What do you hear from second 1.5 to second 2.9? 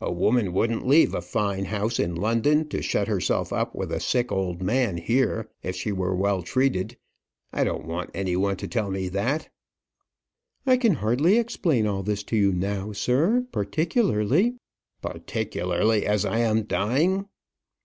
house in London, to